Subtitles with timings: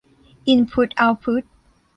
[0.47, 1.43] อินพุตเอาต์พุต